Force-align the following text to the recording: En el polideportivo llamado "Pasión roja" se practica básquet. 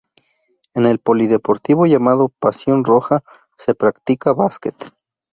En 0.73 0.87
el 0.87 0.97
polideportivo 0.97 1.85
llamado 1.85 2.29
"Pasión 2.29 2.83
roja" 2.83 3.21
se 3.55 3.75
practica 3.75 4.33
básquet. 4.33 4.73